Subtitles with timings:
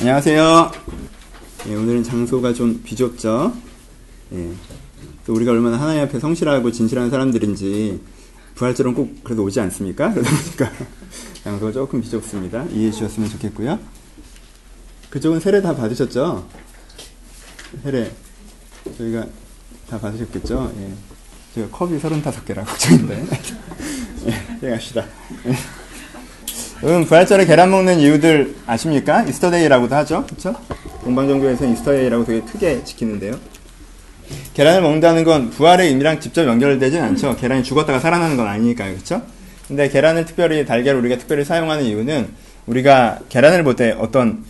[0.00, 0.72] 안녕하세요.
[1.68, 3.52] 예, 오늘은 장소가 좀 비좁죠.
[4.32, 4.50] 예,
[5.26, 8.00] 또 우리가 얼마나 하나님 앞에 성실하고 진실한 사람들인지
[8.54, 10.14] 부활절은 꼭 그래도 오지 않습니까?
[10.14, 10.72] 그러다 보니까
[11.44, 12.64] 장소가 조금 비좁습니다.
[12.70, 13.78] 이해해 주셨으면 좋겠고요.
[15.10, 16.48] 그쪽은 세례 다 받으셨죠?
[17.82, 18.10] 세례
[18.96, 19.26] 저희가
[19.90, 20.72] 다 받으셨겠죠?
[20.78, 20.92] 예.
[21.54, 23.26] 제가 컵이 35개라 걱정인데.
[24.62, 25.04] 예, 갑시다.
[25.46, 25.79] 예.
[26.82, 29.22] 여러분 부활절에 계란 먹는 이유들 아십니까?
[29.24, 30.24] Easter Day라고도 하죠.
[30.26, 30.54] 그렇죠?
[31.04, 33.38] 동방종교에서 Easter Day라고 되게 크게 지키는데요.
[34.54, 37.36] 계란을 먹는다는 건 부활의 의미랑 직접 연결되진 않죠.
[37.36, 38.92] 계란이 죽었다가 살아나는 건 아니니까요.
[38.94, 39.22] 그렇죠?
[39.68, 42.28] 근데 계란을 특별히 달걀을 우리가 특별히 사용하는 이유는
[42.66, 44.44] 우리가 계란을 볼 때 어떤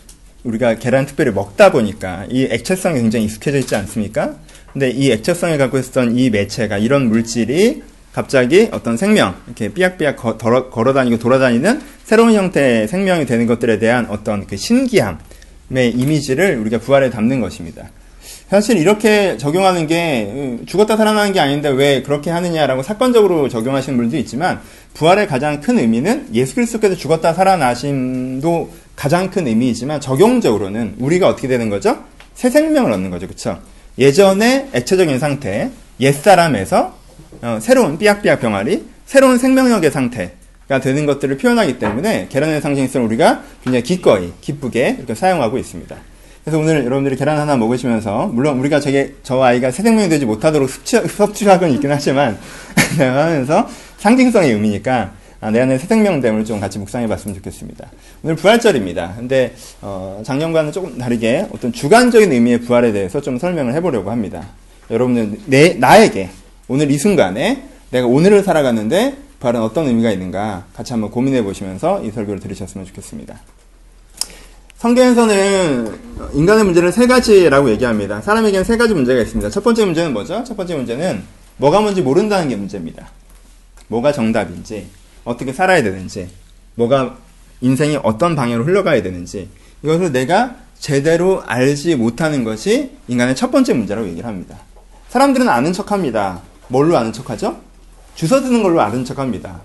[0.45, 4.37] 우리가 계란 특별히 먹다 보니까 이 액체성이 굉장히 익숙해져 있지 않습니까?
[4.73, 7.83] 근데 이 액체성을 갖고 있었던 이 매체가 이런 물질이
[8.13, 14.47] 갑자기 어떤 생명, 이렇게 삐약삐약 걸어, 다니고 돌아다니는 새로운 형태의 생명이 되는 것들에 대한 어떤
[14.47, 17.91] 그 신기함의 이미지를 우리가 부활에 담는 것입니다.
[18.49, 24.21] 사실 이렇게 적용하는 게 음, 죽었다 살아나는 게 아닌데 왜 그렇게 하느냐라고 사건적으로 적용하시는 분들도
[24.25, 24.61] 있지만
[24.95, 31.71] 부활의 가장 큰 의미는 예수 그리스도께서 죽었다 살아나심도 가장 큰 의미이지만 적용적으로는 우리가 어떻게 되는
[31.71, 32.05] 거죠?
[32.35, 33.29] 새 생명을 얻는 거죠.
[33.29, 33.61] 그렇죠?
[33.99, 37.00] 예전의 액체적인 상태, 옛사람에서
[37.43, 43.83] 어, 새로운 삐약삐약 병아리, 새로운 생명력의 상태가 되는 것들을 표현하기 때문에 계란의 상징성을 우리가 굉장히
[43.83, 45.97] 기꺼이, 기쁘게 이렇게 사용하고 있습니다.
[46.45, 50.69] 그래서 오늘 여러분들이 계란 하나 먹으시면서 물론 우리가 저게 저 아이가 새 생명이 되지 못하도록
[50.69, 52.39] 섭취, 섭취하고는 있긴 하지만
[52.99, 57.91] 하면서 상징성의 의미니까 아, 내 안에 새 생명됨을 좀 같이 묵상해 봤으면 좋겠습니다.
[58.23, 59.15] 오늘 부활절입니다.
[59.17, 64.47] 근데 어, 작년과는 조금 다르게 어떤 주관적인 의미의 부활에 대해서 좀 설명을 해보려고 합니다.
[64.91, 66.29] 여러분들 내 나에게
[66.71, 72.13] 오늘 이 순간에 내가 오늘을 살아가는데 부활은 어떤 의미가 있는가 같이 한번 고민해 보시면서 이
[72.13, 73.41] 설교를 들으셨으면 좋겠습니다.
[74.77, 75.99] 성경에서는
[76.33, 78.21] 인간의 문제를 세 가지라고 얘기합니다.
[78.21, 79.51] 사람에게는 세 가지 문제가 있습니다.
[79.51, 80.45] 첫 번째 문제는 뭐죠?
[80.45, 81.25] 첫 번째 문제는
[81.57, 83.11] 뭐가 뭔지 모른다는 게 문제입니다.
[83.89, 84.87] 뭐가 정답인지,
[85.25, 86.29] 어떻게 살아야 되는지,
[86.77, 87.19] 뭐가
[87.63, 89.49] 인생이 어떤 방향으로 흘러가야 되는지,
[89.83, 94.59] 이것을 내가 제대로 알지 못하는 것이 인간의 첫 번째 문제라고 얘기를 합니다.
[95.09, 96.43] 사람들은 아는 척 합니다.
[96.71, 97.61] 뭘로 아는 척 하죠?
[98.15, 99.61] 주워 드는 걸로 아는 척 합니다.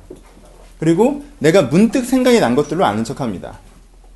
[0.80, 3.60] 그리고 내가 문득 생각이 난 것들로 아는 척 합니다.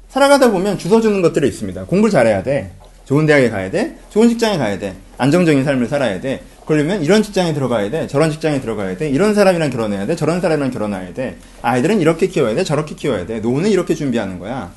[0.09, 1.85] 살아가다 보면 주워 주는 것들이 있습니다.
[1.85, 2.71] 공부를 잘해야 돼.
[3.05, 3.97] 좋은 대학에 가야 돼.
[4.09, 4.95] 좋은 직장에 가야 돼.
[5.17, 6.43] 안정적인 삶을 살아야 돼.
[6.65, 8.07] 그러려면 이런 직장에 들어가야 돼.
[8.07, 9.09] 저런 직장에 들어가야 돼.
[9.09, 10.15] 이런 사람이랑 결혼해야 돼.
[10.15, 11.37] 저런 사람이랑 결혼해야 돼.
[11.61, 12.63] 아이들은 이렇게 키워야 돼.
[12.63, 13.39] 저렇게 키워야 돼.
[13.39, 14.71] 노후는 이렇게 준비하는 거야.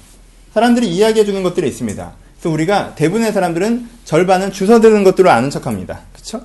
[0.55, 2.13] 사람들이 이야기해 주는 것들이 있습니다.
[2.39, 6.01] 그래서 우리가 대부분의 사람들은 절반은 주워 드는 것들로 아는 척합니다.
[6.13, 6.43] 그렇죠?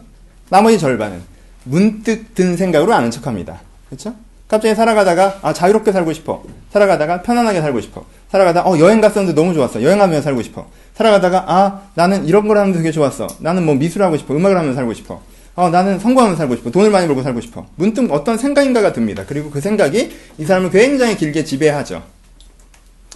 [0.50, 1.37] 나머지 절반은
[1.70, 3.62] 문득 든 생각으로 아는 척합니다.
[3.90, 4.16] 그렇죠?
[4.48, 6.44] 갑자기 살아가다가 아 자유롭게 살고 싶어.
[6.72, 8.06] 살아가다가 편안하게 살고 싶어.
[8.32, 9.82] 살아가다가 어 여행 갔었는데 너무 좋았어.
[9.82, 10.68] 여행하면서 살고 싶어.
[10.96, 13.28] 살아가다가 아 나는 이런 걸 하면 되게 좋았어.
[13.40, 14.34] 나는 뭐 미술을 하고 싶어.
[14.36, 15.22] 음악을 하면서 살고 싶어.
[15.56, 16.70] 어, 나는 성공하면서 살고 싶어.
[16.70, 17.66] 돈을 많이 벌고 살고 싶어.
[17.76, 19.24] 문득 어떤 생각인가가 듭니다.
[19.28, 22.04] 그리고 그 생각이 이 사람을 굉장히 길게 지배하죠.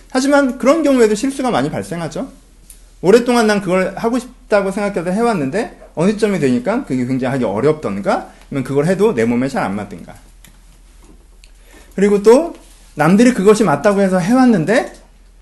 [0.10, 2.30] 하지만 그런 경우에도 실수가 많이 발생하죠.
[3.04, 8.64] 오랫동안 난 그걸 하고 싶다고 생각해서 해왔는데 어느 점이 되니까 그게 굉장히 하기 어렵던가 아니면
[8.64, 10.14] 그걸 해도 내 몸에 잘 안 맞든가.
[11.96, 12.56] 그리고 또
[12.96, 14.94] 남들이 그것이 맞다고 해서 해왔는데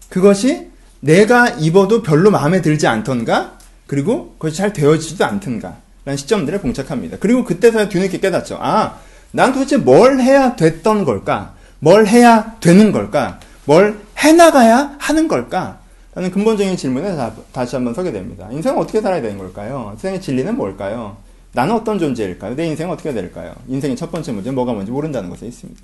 [0.10, 7.18] 그것이 내가 입어도 별로 마음에 들지 않던가 그리고 그것이 잘 되어지지도 않던가 라는 시점들에 봉착합니다.
[7.20, 8.58] 그리고 그때서야 뒤늦게 깨닫죠.
[8.62, 8.98] 아,
[9.32, 11.54] 난 도대체 뭘 해야 됐던 걸까?
[11.80, 13.40] 뭘 해야 되는 걸까?
[13.66, 15.80] 뭘 해나가야 하는 걸까?
[16.16, 17.16] 라는 근본적인 질문에
[17.52, 18.48] 다, 시 한번 서게 됩니다.
[18.52, 19.92] 인생은 어떻게 살아야 되는 걸까요?
[19.94, 21.18] 인생의 진리는 뭘까요?
[21.54, 22.56] 나는 어떤 존재일까요?
[22.56, 23.56] 내 인생은 어떻게 될까요?
[23.68, 25.82] 인생의 첫 번째 문제는 뭐가 뭔지 모른다는 것에 있습니다.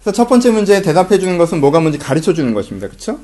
[0.00, 2.88] 그래서 첫 번째 문제에 대답해 주는 것은 뭐가 뭔지 가르쳐 주는 것입니다.
[2.88, 3.18] 그렇죠?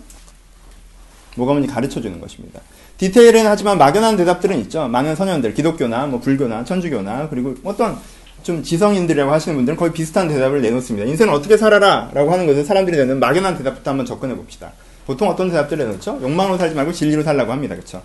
[1.36, 2.60] 뭐가 뭔지 가르쳐 주는 것입니다.
[2.96, 4.88] 디테일은 하지만 막연한 대답들은 있죠.
[4.88, 7.98] 많은 선현들, 기독교나 뭐 불교나 천주교나 그리고 어떤
[8.42, 11.06] 좀 지성인들이라고 하시는 분들은 거의 비슷한 대답을 내놓습니다.
[11.06, 14.72] 인생을 어떻게 살아라 라고 하는 것을 사람들이 내는 막연한 대답부터 한번 접근해 봅시다.
[15.06, 16.18] 보통 어떤 대답들을 내놓죠?
[16.22, 17.74] 욕망으로 살지 말고 진리로 살라고 합니다.
[17.74, 18.03] 그렇죠?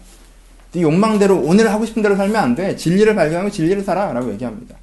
[0.76, 2.76] 네 욕망대로 오늘 하고 싶은 대로 살면 안 돼.
[2.76, 4.76] 진리를 발견하고 진리를 살아 라고 얘기합니다.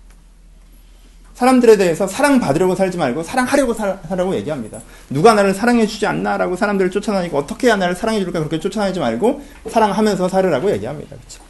[1.34, 4.80] 사람들에 대해서 사랑받으려고 살지 말고 사랑하려고 살라고 얘기합니다.
[5.10, 10.70] 누가 나를 사랑해주지 않나라고 사람들을 쫓아다니고 어떻게 해야 나를 사랑해줄까 그렇게 쫓아다니지 말고 사랑하면서 살으라고
[10.72, 11.16] 얘기합니다.
[11.16, 11.42] 그렇죠?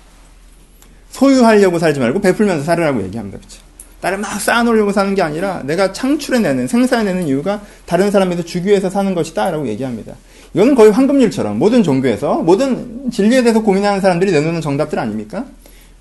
[1.10, 3.38] 소유하려고 살지 말고 베풀면서 살으라고 얘기합니다.
[3.38, 3.60] 그렇죠?
[4.00, 9.14] 나를 막 쌓아놓으려고 사는 게 아니라 내가 창출해내는 생산해내는 이유가 다른 사람에서 주기 위해서 사는
[9.14, 10.14] 것이다 라고 얘기합니다.
[10.54, 15.46] 이거는 거의 황금률처럼 모든 종교에서 모든 진리에 대해서 고민하는 사람들이 내놓는 정답들 아닙니까?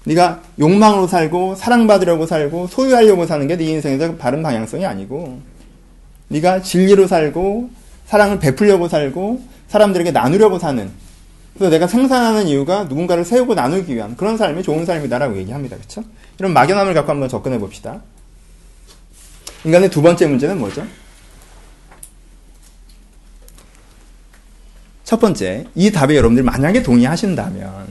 [0.03, 5.39] 네가 욕망으로 살고 사랑받으려고 살고 소유하려고 사는 게 네 인생에서 바른 방향성이 아니고
[6.29, 7.69] 네가 진리로 살고
[8.07, 10.89] 사랑을 베풀려고 살고 사람들에게 나누려고 사는
[11.53, 15.77] 그래서 내가 생산하는 이유가 누군가를 세우고 나누기 위한 그런 삶이 좋은 삶이다라고 얘기합니다.
[15.77, 16.03] 그렇죠?
[16.39, 18.01] 이런 막연함을 갖고 한번 접근해 봅시다.
[19.63, 20.83] 인간의 두 번째 문제는 뭐죠?
[25.11, 27.85] 첫 번째, 이 답에 여러분들이 만약에 동의하신다면,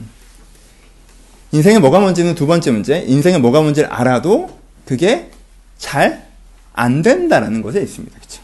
[1.51, 4.49] 인생에 뭐가 뭔지는 두 번째 문제, 인생에 뭐가 뭔지를 알아도
[4.87, 5.29] 그게
[5.77, 6.31] 잘
[6.73, 8.17] 안 된다라는 것에 있습니다.
[8.17, 8.41] 그렇죠?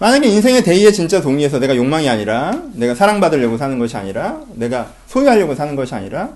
[0.00, 5.54] 만약에 인생의 대의에 진짜 동의해서 내가 욕망이 아니라, 내가 사랑받으려고 사는 것이 아니라, 내가 소유하려고
[5.54, 6.34] 사는 것이 아니라,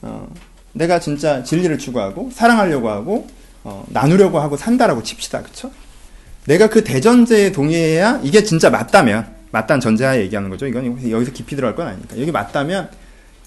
[0.00, 0.26] 어,
[0.72, 3.26] 내가 진짜 진리를 추구하고, 사랑하려고 하고,
[3.62, 5.42] 어, 나누려고 하고 산다라고 칩시다.
[5.42, 5.70] 그쵸?
[6.46, 10.66] 내가 그 대전제에 동의해야 이게 진짜 맞다면, 맞다는 전제하에 얘기하는 거죠.
[10.66, 12.18] 이건 여기서 깊이 들어갈 건 아니니까.
[12.20, 12.88] 여기 맞다면,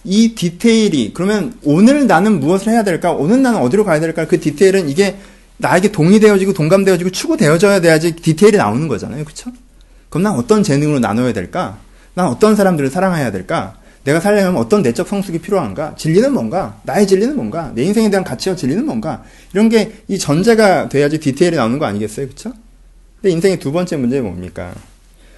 [0.03, 3.11] 이 디테일이, 그러면 오늘 나는 무엇을 해야 될까?
[3.11, 4.25] 오늘 나는 어디로 가야 될까?
[4.27, 5.17] 그 디테일은 이게
[5.57, 9.25] 나에게 동의되어지고 동감되어지고 추구되어져야 돼야지 디테일이 나오는 거잖아요.
[9.25, 9.51] 그쵸?
[10.09, 11.77] 그럼 난 어떤 재능으로 나눠야 될까?
[12.13, 13.75] 난 어떤 사람들을 사랑해야 될까?
[14.03, 15.95] 내가 살려면 어떤 내적 성숙이 필요한가?
[15.97, 16.79] 진리는 뭔가?
[16.83, 17.71] 나의 진리는 뭔가?
[17.73, 19.23] 내 인생에 대한 가치와 진리는 뭔가?
[19.53, 22.27] 이런 게 이 전제가 돼야지 디테일이 나오는 거 아니겠어요?
[22.27, 22.53] 그쵸?
[23.25, 24.71] 근데 인생의 두 번째 문제는 뭡니까?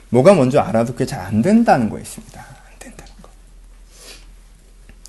[0.10, 2.38] 뭐가 먼저 알아도 그게 잘 안 된다는 거 있습니다.
[2.38, 3.30] 안 된다는 거.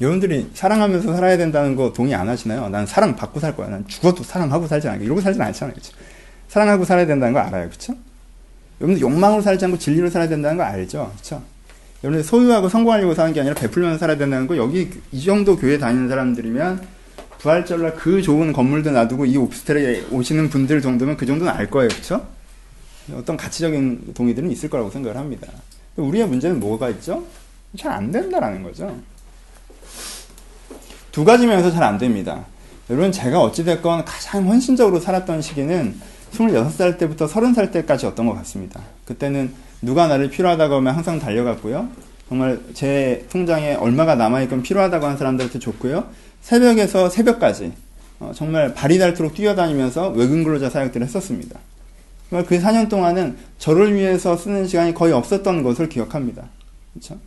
[0.00, 2.69] 여러분들이 사랑하면서 살아야 된다는 거 동의 안 하시나요?
[2.69, 3.66] 난 사랑 받고 살 거야.
[3.66, 5.06] 난 죽어도 사랑하고 살지 않을게.
[5.06, 5.75] 이러고 살진 않잖아요.
[5.75, 5.92] 그쵸?
[6.46, 7.69] 사랑하고 살아야 된다는 거 알아요.
[7.69, 7.94] 그쵸?
[8.80, 11.12] 여러분들 욕망으로 살지 않고 진리로 살아야 된다는 거 알죠?
[11.16, 11.42] 그쵸?
[12.04, 16.08] 여러분들 소유하고 성공하려고 사는 게 아니라 베풀면서 살아야 된다는 거 여기 이 정도 교회 다니는
[16.08, 16.86] 사람들이면
[17.40, 21.88] 부활절날 그 좋은 건물도 놔두고 이 오피스텔에 오시는 분들 정도면 그 정도는 알 거예요.
[21.88, 22.38] 그쵸?
[23.14, 25.49] 어떤 가치적인 동의들은 있을 거라고 생각을 합니다.
[25.96, 27.25] 우리의 문제는 뭐가 있죠?
[27.76, 28.96] 잘 안 된다라는 거죠.
[31.12, 32.44] 두 가지 면에서 잘 안 됩니다.
[32.90, 35.94] 여러분, 제가 어찌됐건 가장 헌신적으로 살았던 시기는
[36.32, 38.81] 26살 때부터 30살 때까지였던 것 같습니다.
[39.05, 39.52] 그때는
[39.82, 41.88] 누가 나를 필요하다고 하면 항상 달려갔고요.
[42.28, 46.08] 정말 제 통장에 얼마가 남아있건 필요하다고 하는 사람들한테 줬고요.
[46.43, 47.72] 새벽에서 새벽까지
[48.20, 51.58] 어, 정말 발이 닳도록 뛰어다니면서 외근 근로자 사역들을 했었습니다.
[52.30, 56.44] 그 4년 동안은 저를 위해서 쓰는 시간이 거의 없었던 것을 기억합니다.
[56.92, 57.19] 그렇죠?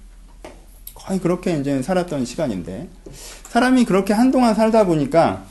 [0.94, 2.88] 거의 그렇게 이제 살았던 시간인데
[3.50, 5.44] 사람이 그렇게 한동안 살다 보니까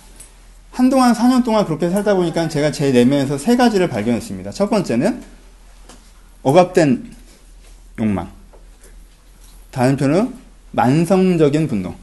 [0.70, 4.52] 한동안 4년 동안 그렇게 살다 보니까 제가 제 내면에서 세 가지를 발견했습니다.
[4.52, 5.23] 첫 번째는
[6.43, 7.12] 억압된
[7.99, 8.31] 욕망.
[9.73, 10.32] 다른 편은
[10.70, 11.94] 만성적인 분노.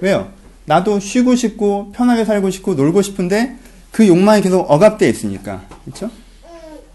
[0.00, 0.30] 왜요?
[0.66, 3.56] 나도 쉬고 싶고 편하게 살고 싶고 놀고 싶은데
[3.90, 5.64] 그 욕망이 계속 억압되어 있으니까.
[5.84, 6.10] 그렇죠?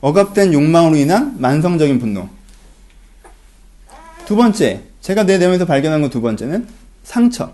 [0.02, 2.28] 억압된 욕망으로 인한 만성적인 분노.
[4.26, 6.68] 두 번째, 제가 내 내면에서 발견한 건 두 번째는
[7.04, 7.54] 상처.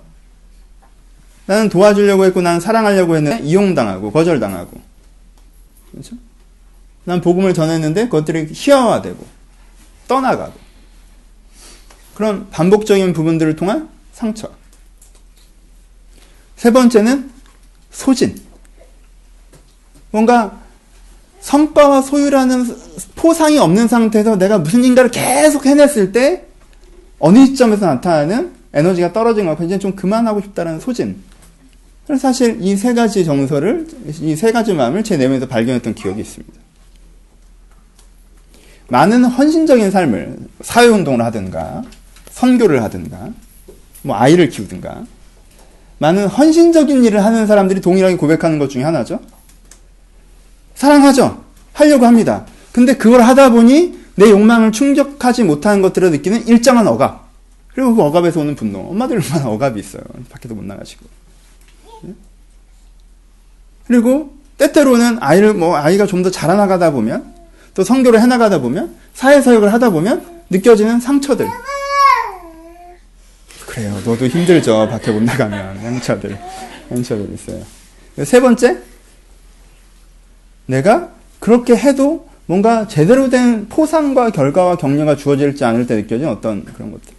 [1.45, 4.81] 나는 도와주려고 했고, 나는 사랑하려고 했는데, 이용당하고, 거절당하고.
[5.91, 6.15] 그렇죠?
[7.05, 9.25] 난 복음을 전했는데, 그것들이 희화화되고,
[10.07, 10.53] 떠나가고.
[12.15, 14.51] 그런 반복적인 부분들을 통한 상처.
[16.57, 17.31] 세 번째는
[17.91, 18.35] 소진.
[20.11, 20.59] 뭔가
[21.47, 22.65] 성과와 소유라는
[23.15, 26.44] 포상이 없는 상태에서 내가 무슨 인가를 계속 해냈을 때
[27.19, 31.15] 어느 시점에서 나타나는 에너지가 떨어진 것 이제 좀 그만하고 싶다는 소진.
[32.05, 33.88] 그래서 사실 이 세 가지 정서를
[34.21, 36.53] 이 세 가지 마음을 제 내면에서 발견했던 기억이 있습니다.
[38.89, 41.81] 많은 헌신적인 삶을 사회 운동을 하든가
[42.30, 43.30] 선교를 하든가
[44.01, 45.06] 뭐 아이를 키우든가
[45.99, 49.21] 많은 헌신적인 일을 하는 사람들이 동일하게 고백하는 것 중에 하나죠.
[50.77, 51.43] 사랑하죠.
[51.73, 52.45] 하려고 합니다.
[52.71, 57.27] 근데 그걸 하다 보니 내 욕망을 충족하지 못하는 것들을 느끼는 일정한 억압.
[57.73, 58.79] 그리고 그 억압에서 오는 분노.
[58.79, 60.01] 엄마들 얼마나 억압이 있어요.
[60.29, 61.05] 밖에도 못 나가시고.
[62.07, 62.13] 예?
[63.87, 67.33] 그리고 때때로는 아이를 뭐 아이가 좀 더 자라나가다 보면
[67.75, 71.47] 또 성교를 해나가다 보면 사회사역을 하다 보면 느껴지는 상처들.
[73.67, 73.99] 그래요.
[74.05, 74.87] 너도 힘들죠.
[74.89, 76.37] 밖에 못 나가면 상처들,
[76.89, 77.61] 상처들 있어요.
[78.23, 78.77] 세 번째,
[80.68, 86.92] 내가 그렇게 해도 뭔가 제대로 된 포상과 결과와 격려가 주어질지 않을 때 느껴진 어떤 그런
[86.92, 87.14] 것들.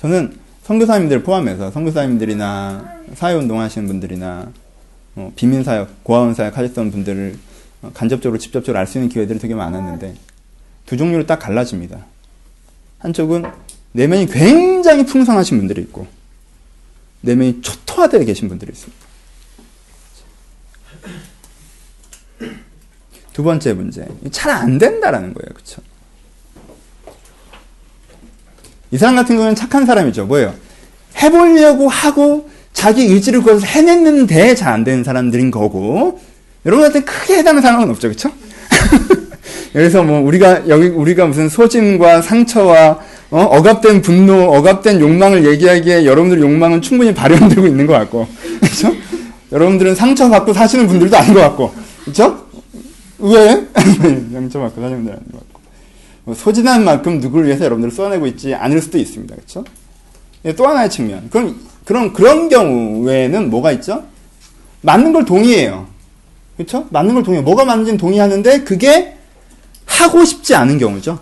[0.00, 4.52] 저는 선교사님들 포함해서 선교사님들이나 사회운동 하시는 분들이나
[5.16, 7.36] 어, 비민사역, 고아원사역 하셨던 분들을
[7.94, 10.14] 간접적으로 직접적으로 알 수 있는 기회들이 되게 많았는데
[10.86, 12.06] 두 종류로 딱 갈라집니다.
[12.98, 13.44] 한쪽은
[13.92, 16.06] 내면이 굉장히 풍성하신 분들이 있고
[17.22, 19.07] 내면이 초토화되어 계신 분들이 있습니다.
[23.38, 24.04] 두 번째 문제.
[24.32, 25.54] 잘 안 된다라는 거예요.
[25.54, 25.80] 그쵸?
[28.90, 30.26] 이 사람 같은 경우는 착한 사람이죠.
[30.26, 30.52] 뭐예요?
[31.22, 36.18] 해보려고 하고 자기 의지를 그것을 해냈는데 잘 안 되는 사람들인 거고
[36.66, 38.32] 여러분한테 크게 해당하는 상황은 없죠, 그렇죠?
[39.72, 42.98] 그래서 뭐 우리가 여기 우리가 무슨 소진과 상처와
[43.30, 43.40] 어?
[43.40, 48.26] 억압된 분노, 억압된 욕망을 얘기하기에 여러분들 욕망은 충분히 발현되고 있는 것 같고,
[48.60, 48.92] 그렇죠?
[49.52, 52.47] 여러분들은 상처받고 사시는 분들도 아닌 것 같고, 그렇죠?
[53.18, 53.66] 왜?
[54.96, 55.60] 분들 아닌 것 같고,
[56.24, 59.64] 뭐 소진한 만큼 누구를 위해서 여러분들을 쏘아내고 있지 않을 수도 있습니다, 그렇죠?
[60.44, 61.28] 예, 또 하나의 측면.
[61.30, 64.04] 그럼 그런 그런 경우에는 뭐가 있죠?
[64.82, 65.88] 맞는 걸 동의해요.
[66.56, 66.86] 그렇죠?
[66.90, 67.42] 맞는 걸 동의해.
[67.42, 69.16] 뭐가 맞는지는 동의하는데 그게
[69.86, 71.18] 하고 싶지 않은 경우죠.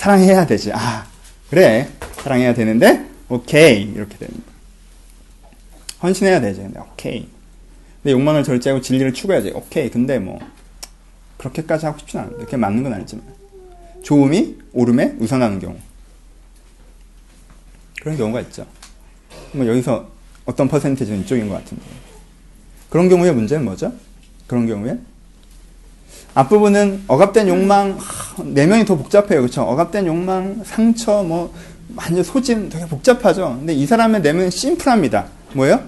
[0.00, 0.72] 사랑해야 되지.
[0.72, 1.06] 아,
[1.50, 1.90] 그래.
[2.22, 3.82] 사랑해야 되는데, 오케이.
[3.82, 4.50] 이렇게 됩니다.
[6.02, 6.62] 헌신해야 되지.
[6.62, 7.28] 근데, 오케이.
[8.02, 9.52] 내 욕망을 절제하고 진리를 추구해야지.
[9.54, 9.90] 오케이.
[9.90, 10.38] 근데 뭐,
[11.38, 12.44] 그렇게까지 하고 싶진 않은데.
[12.44, 13.24] 그게 맞는 건 아니지만.
[14.02, 15.76] 좋음이 오름에 우선하는 경우.
[18.00, 18.66] 그런 경우가 있죠.
[19.52, 20.08] 뭐, 여기서
[20.44, 21.82] 어떤 퍼센테이지는 이쪽인 것 같은데.
[22.88, 23.92] 그런 경우의 문제는 뭐죠?
[24.46, 24.98] 그런 경우에
[26.34, 27.98] 앞부분은 억압된 욕망
[28.44, 29.40] 내면이 더 복잡해요.
[29.40, 29.62] 그렇죠?
[29.62, 31.52] 억압된 욕망, 상처 뭐
[31.96, 33.56] 완전 소진 되게 복잡하죠.
[33.58, 35.26] 근데 이 사람의 내면은 심플합니다.
[35.54, 35.80] 뭐예요?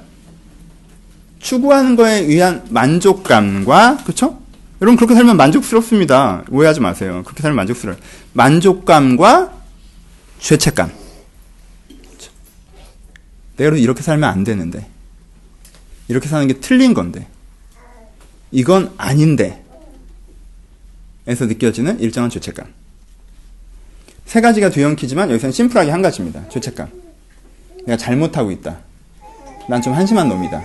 [1.42, 4.40] 추구하는 거에 의한 만족감과 그렇죠?
[4.80, 6.44] 여러분 그렇게 살면 만족스럽습니다.
[6.50, 7.22] 오해하지 마세요.
[7.24, 8.00] 그렇게 살면 만족스러워요.
[8.32, 9.52] 만족감과
[10.38, 10.90] 죄책감.
[13.56, 14.86] 내가 이렇게 살면 안 되는데
[16.08, 17.26] 이렇게 사는 게 틀린 건데
[18.50, 19.62] 이건 아닌데
[21.26, 22.66] 에서 느껴지는 일정한 죄책감.
[24.26, 26.48] 세 가지가 뒤엉키지만 여기서는 심플하게 한 가지입니다.
[26.48, 26.88] 죄책감.
[27.86, 28.78] 내가 잘못하고 있다.
[29.68, 30.64] 난 좀 한심한 놈이다.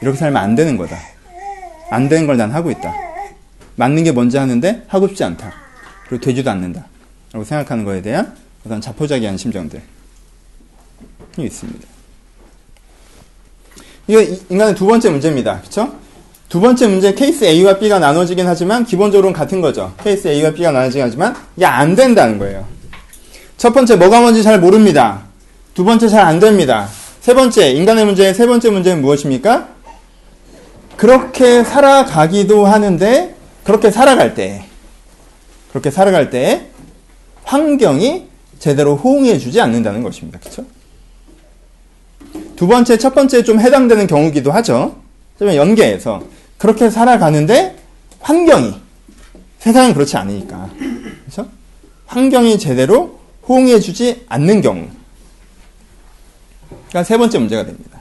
[0.00, 0.96] 이렇게 살면 안 되는 거다.
[1.90, 2.92] 안 되는 걸 난 하고 있다.
[3.76, 5.52] 맞는 게 뭔지 하는데 하고 싶지 않다.
[6.08, 6.86] 그리고 되지도 않는다.
[7.32, 8.34] 라고 생각하는 거에 대한
[8.64, 9.80] 어떤 자포자기한 심정들
[11.38, 11.86] 이 있습니다.
[14.06, 15.60] 이거 인간의 두 번째 문제입니다.
[15.62, 15.94] 그쵸?
[16.48, 19.92] 두 번째 문제 케이스 A와 B가 나눠지긴 하지만 기본적으로는 같은 거죠.
[20.04, 22.66] 케이스 A와 B가 나눠지긴 하지만 이게 안 된다는 거예요.
[23.56, 25.22] 첫 번째 뭐가 뭔지 잘 모릅니다.
[25.74, 26.88] 두 번째 잘 안 됩니다.
[27.20, 29.73] 세 번째 인간의 문제의 세 번째 문제는 무엇입니까?
[30.96, 33.34] 그렇게 살아가기도 하는데
[33.64, 34.64] 그렇게 살아갈 때
[35.70, 36.68] 그렇게 살아갈 때
[37.44, 40.38] 환경이 제대로 호응해 주지 않는다는 것입니다.
[40.38, 40.64] 그렇죠?
[42.56, 44.96] 두 번째, 첫 번째 좀 해당되는 경우기도 하죠.
[45.40, 46.22] 연계해서
[46.56, 47.76] 그렇게 살아가는데
[48.20, 48.74] 환경이
[49.58, 50.70] 세상은 그렇지 않으니까
[51.24, 51.50] 그렇죠?
[52.06, 54.88] 환경이 제대로 호응해 주지 않는 경우
[56.70, 57.93] 그러니까 세 번째 문제가 됩니다.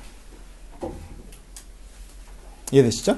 [2.78, 3.18] 이해되시죠?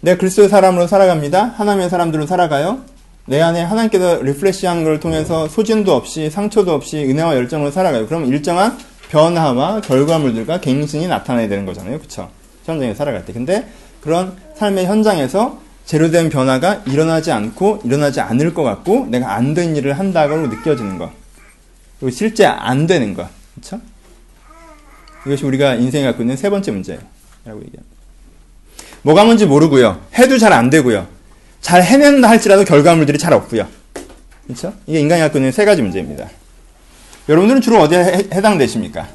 [0.00, 1.44] 내가 그리스도의 사람으로 살아갑니다.
[1.56, 2.80] 하나님의 사람들로 살아가요.
[3.26, 8.06] 내 안에 하나님께서 refresh한 걸 통해서 소진도 없이 상처도 없이 은혜와 열정으로 살아가요.
[8.06, 8.78] 그럼 일정한
[9.10, 11.98] 변화와 결과물들과 갱신이 나타나야 되는 거잖아요.
[12.00, 12.30] 그쵸?
[12.64, 13.32] 현장에 살아갈 때.
[13.32, 13.68] 근데
[14.00, 19.98] 그런 삶의 현장에서 제로된 변화가 일어나지 않고 일어나지 않을 것 같고 내가 안 된 일을
[19.98, 21.10] 한다고 느껴지는 것.
[21.98, 23.28] 그리고 실제 안 되는 것.
[23.54, 23.80] 그쵸?
[25.26, 27.00] 이것이 우리가 인생에 갖고 있는 세 번째 문제예요.
[27.44, 27.96] 라고 얘기합니다.
[29.02, 30.00] 뭐가 뭔지 모르고요.
[30.14, 31.06] 해도 잘 안 되고요.
[31.60, 33.66] 잘 해낸다 할지라도 결과물들이 잘 없고요.
[34.44, 34.72] 그렇죠?
[34.86, 36.28] 이게 인간이 갖고 있는 세 가지 문제입니다.
[37.28, 37.98] 여러분들은 주로 어디에
[38.32, 39.08] 해당되십니까?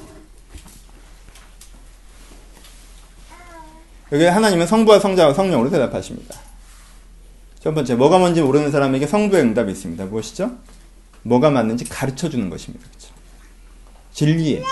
[4.12, 6.36] 여기 하나님은 성부와 성자와 성령으로 대답하십니다.
[7.62, 10.06] 첫 번째, 뭐가 뭔지 모르는 사람에게 성부의 응답이 있습니다.
[10.06, 10.52] 무엇이죠?
[11.22, 12.86] 뭐가 맞는지 가르쳐 주는 것입니다.
[12.90, 13.14] 그렇죠?
[14.12, 14.64] 진리의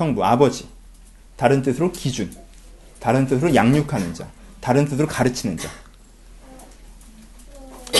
[0.00, 0.66] 성부, 아버지.
[1.36, 2.34] 다른 뜻으로 기준.
[3.00, 4.26] 다른 뜻으로 양육하는 자.
[4.58, 5.68] 다른 뜻으로 가르치는 자.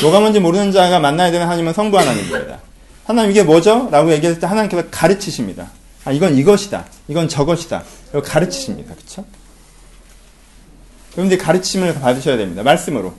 [0.00, 2.60] 뭐가 뭔지 모르는 자가 만나야 되는 하나님은 성부 하나님입니다.
[3.04, 3.90] 하나님 이게 뭐죠?
[3.90, 5.70] 라고 얘기했을 때 하나님께서 가르치십니다.
[6.06, 6.86] 아, 이건 이것이다.
[7.08, 7.84] 이건 저것이다.
[8.08, 8.94] 이거 가르치십니다.
[8.94, 9.26] 그쵸?
[11.18, 12.62] 여러분들이 가르침을 받으셔야 됩니다.
[12.62, 13.12] 말씀으로.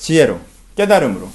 [0.00, 0.40] 지혜로.
[0.74, 1.28] 깨달음으로.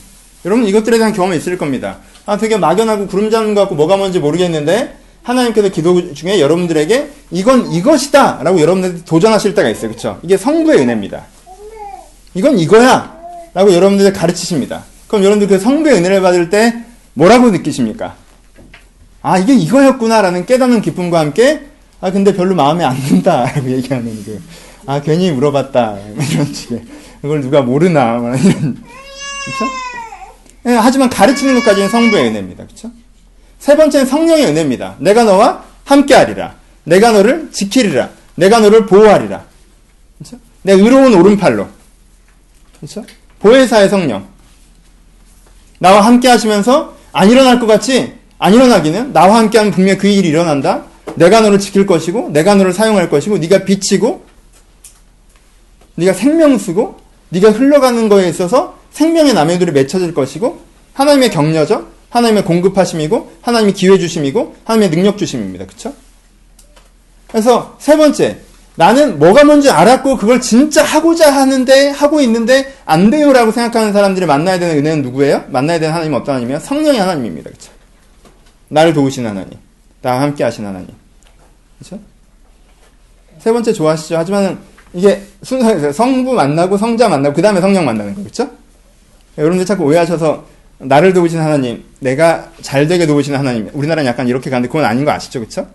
[0.43, 1.99] 여러분 이것들에 대한 경험이 있을 겁니다.
[2.25, 7.71] 아, 되게 막연하고 구름 잡는 것 같고 뭐가 뭔지 모르겠는데 하나님께서 기도 중에 여러분들에게 이건
[7.71, 8.41] 이것이다!
[8.43, 9.91] 라고 여러분들 도전하실 때가 있어요.
[9.91, 10.19] 그쵸?
[10.23, 11.25] 이게 성부의 은혜입니다.
[12.33, 13.19] 이건 이거야!
[13.53, 14.83] 라고 여러분들 가르치십니다.
[15.07, 18.15] 그럼 여러분들 그 성부의 은혜를 받을 때 뭐라고 느끼십니까?
[19.21, 21.67] 아, 이게 이거였구나라는 깨닫는 기쁨과 함께,
[21.99, 24.41] 아, 근데 별로 마음에 안 든다 라고 얘기하는 그,
[24.87, 25.97] 아, 괜히 물어봤다.
[26.31, 26.83] 이런 식의.
[27.21, 28.17] 그걸 누가 모르나.
[28.43, 28.75] 이런.
[28.75, 29.65] 그쵸?
[30.63, 32.65] 네, 하지만 가르치는 것까지는 성부의 은혜입니다.
[32.65, 32.89] 그쵸?
[33.61, 34.95] 세 번째는 성령의 은혜입니다.
[34.97, 36.55] 내가 너와 함께 하리라.
[36.83, 38.09] 내가 너를 지키리라.
[38.33, 39.45] 내가 너를 보호하리라.
[40.17, 40.37] 그쵸?
[40.63, 41.67] 내 의로운 오른팔로.
[42.79, 43.05] 그쵸?
[43.39, 44.27] 보혜사의 성령.
[45.77, 50.85] 나와 함께 하시면서 안 일어날 것 같이 안 일어나기는 나와 함께하면 분명히 그 일이 일어난다.
[51.13, 54.25] 내가 너를 지킬 것이고 내가 너를 사용할 것이고 네가 빛이고
[55.95, 56.99] 네가 생명수고
[57.29, 60.61] 네가 흘러가는 거에 있어서 생명의 나무들이 맺혀질 것이고
[60.93, 61.90] 하나님의 격려죠.
[62.11, 65.65] 하나님의 공급하심이고 하나님의 기회 주심이고 하나님의 능력 주심입니다.
[65.65, 65.93] 그렇죠?
[67.27, 68.37] 그래서 세 번째
[68.75, 74.59] 나는 뭐가 뭔지 알았고 그걸 진짜 하고자 하는데 하고 있는데 안 돼요라고 생각하는 사람들이 만나야
[74.59, 75.45] 되는 은혜는 누구예요?
[75.49, 76.59] 만나야 되는 하나님은 어떤 하나님이에요?
[76.59, 77.49] 성령의 하나님입니다.
[77.49, 77.71] 그렇죠?
[78.69, 79.57] 나를 도우신 하나님,
[80.01, 80.89] 나와 함께 하신 하나님.
[81.79, 82.01] 그렇죠?
[83.39, 84.17] 세 번째 좋아하시죠?
[84.17, 84.59] 하지만
[84.93, 88.49] 이게 순서에서 성부 만나고 성자 만나고 그 다음에 성령 만나는 거 그렇죠?
[89.37, 90.45] 여러분들 자꾸 오해하셔서
[90.83, 93.69] 나를 도우신 하나님, 내가 잘 되게 도우시는 하나님.
[93.73, 95.39] 우리나라는 약간 이렇게 가는데 그건 아닌 거 아시죠?
[95.39, 95.67] 그렇죠?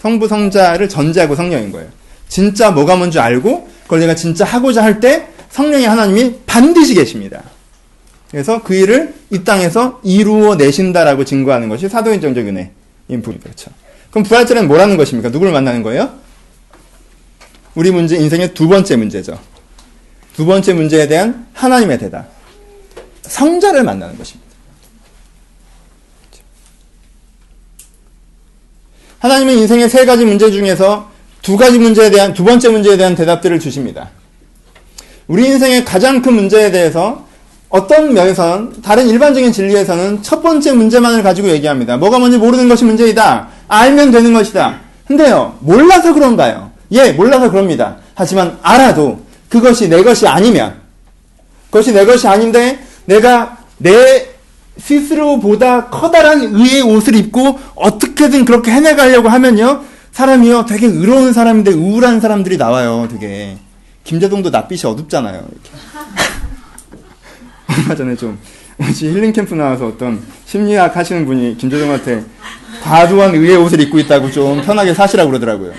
[0.00, 1.88] 성부 성자를 전제하고 성령인 거예요.
[2.28, 7.42] 진짜 뭐가 뭔지 알고 그걸 내가 진짜 하고자 할 때 성령의 하나님이 반드시 계십니다.
[8.30, 13.42] 그래서 그 일을 이 땅에서 이루어 내신다라고 증거하는 것이 사도인정적 은혜인 부분이죠.
[13.42, 13.70] 그렇죠?
[14.10, 15.30] 그럼 부활절에는 뭐라는 것입니까?
[15.30, 16.10] 누구를 만나는 거예요?
[17.74, 19.38] 우리 문제, 인생의 두 번째 문제죠.
[20.34, 22.35] 두 번째 문제에 대한 하나님의 대답.
[23.28, 24.46] 성자를 만나는 것입니다.
[29.18, 31.10] 하나님은 인생의 세 가지 문제 중에서
[31.42, 34.10] 두 가지 문제에 대한, 두 번째 문제에 대한 대답들을 주십니다.
[35.26, 37.26] 우리 인생의 가장 큰 문제에 대해서
[37.68, 41.96] 어떤 면에서는, 다른 일반적인 진리에서는 첫 번째 문제만을 가지고 얘기합니다.
[41.96, 43.48] 뭐가 뭔지 모르는 것이 문제이다.
[43.68, 44.80] 알면 되는 것이다.
[45.06, 46.70] 근데요, 몰라서 그런가요?
[46.92, 47.96] 예, 몰라서 그럽니다.
[48.14, 50.80] 하지만 알아도 그것이 내 것이 아니면,
[51.70, 54.30] 그것이 내 것이 아닌데, 내가 내
[54.78, 59.84] 스스로보다 커다란 의의 옷을 입고 어떻게든 그렇게 해내가려고 하면요.
[60.12, 60.66] 사람이요.
[60.66, 63.08] 되게 의로운 사람인데 우울한 사람들이 나와요.
[63.10, 63.58] 되게.
[64.04, 65.46] 김재동도 낯빛이 어둡잖아요.
[67.68, 68.38] 얼마 전에 좀
[68.80, 72.24] 힐링 캠프 나와서 어떤 심리학 하시는 분이 김재동한테
[72.82, 75.72] 과도한 의의 옷을 입고 있다고 좀 편하게 사시라고 그러더라고요.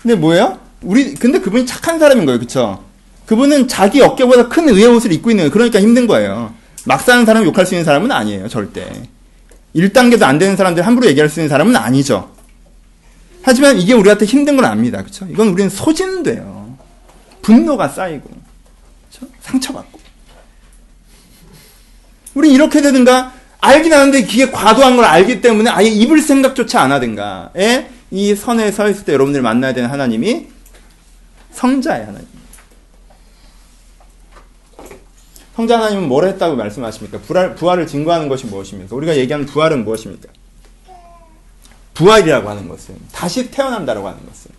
[0.00, 0.58] 근데 뭐예요?
[0.82, 2.40] 우리 근데 그분이 착한 사람인 거예요.
[2.40, 2.82] 그쵸
[3.32, 5.50] 그분은 자기 어깨보다 큰 의의 옷을 입고 있는 거예요.
[5.52, 6.52] 그러니까 힘든 거예요.
[6.84, 8.46] 막 사는 사람 욕할 수 있는 사람은 아니에요.
[8.48, 8.86] 절대.
[9.74, 12.30] 1단계도 안 되는 사람들 함부로 얘기할 수 있는 사람은 아니죠.
[13.40, 14.98] 하지만 이게 우리한테 힘든 건 압니다.
[14.98, 15.26] 그렇죠?
[15.30, 16.76] 이건 우리는 소진돼요.
[17.40, 18.28] 분노가 쌓이고
[19.08, 19.34] 그렇죠?
[19.40, 19.98] 상처받고.
[22.34, 27.88] 우리 이렇게 되든가 알긴 아는데 이게 과도한 걸 알기 때문에 아예 입을 생각조차 안 하든가에
[28.10, 30.48] 이 선에 서 있을 때 여러분들 만나야 되는 하나님이
[31.52, 32.41] 성자의 하나님.
[35.56, 37.18] 성자 하나님은 뭘 했다고 말씀하십니까?
[37.18, 38.94] 부활, 부활을 증거하는 것이 무엇입니까?
[38.96, 40.28] 우리가 얘기하는 부활은 무엇입니까?
[41.94, 44.50] 부활이라고 하는 것은 다시 태어난다고 하는 것은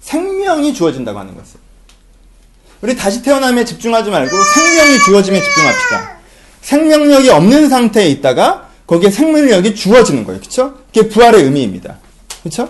[0.00, 1.60] 생명이 주어진다고 하는 것은
[2.80, 6.16] 우리 다시 태어남에 집중하지 말고 생명이 주어짐에 집중합시다.
[6.62, 10.40] 생명력이 없는 상태에 있다가 거기에 생명력이 주어지는 거예요.
[10.40, 10.74] 그렇죠?
[10.92, 11.98] 그게 부활의 의미입니다.
[12.42, 12.68] 그렇죠?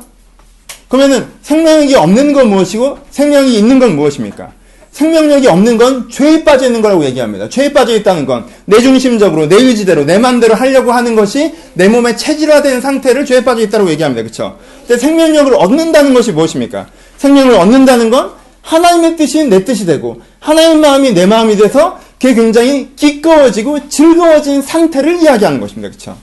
[0.88, 4.52] 그러면은 생명력이 없는 건 무엇이고 생명이 있는 건 무엇입니까?
[4.92, 7.48] 생명력이 없는 건 죄에 빠져 있는 거라고 얘기합니다.
[7.48, 12.16] 죄에 빠져 있다는 건 내 중심적으로 내 의지대로 내 마음대로 하려고 하는 것이 내 몸에
[12.16, 14.22] 체질화된 상태를 죄에 빠져 있다고 얘기합니다.
[14.22, 14.59] 그렇죠?
[14.87, 16.87] 근데 생명력을 얻는다는 것이 무엇입니까?
[17.18, 18.31] 생명을 얻는다는 건
[18.62, 25.20] 하나님의 뜻이 내 뜻이 되고 하나님의 마음이 내 마음이 돼서 그게 굉장히 기꺼워지고 즐거워진 상태를
[25.22, 25.88] 이야기하는 것입니다.
[25.88, 26.16] 그렇죠?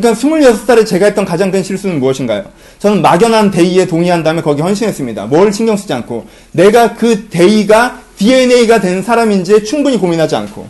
[0.00, 2.44] 그러니까 26살에 제가 했던 가장 큰 실수는 무엇인가요?
[2.78, 5.26] 저는 막연한 대의에 동의한 다음에 거기 헌신했습니다.
[5.26, 10.68] 뭘 신경 쓰지 않고 내가 그 대의가 DNA가 된 사람인지 충분히 고민하지 않고